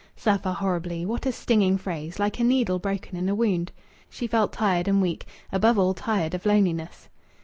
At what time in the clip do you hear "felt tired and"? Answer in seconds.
4.25-4.99